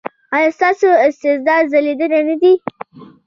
[0.35, 2.53] ایا ستاسو استعداد ځلیدلی نه دی؟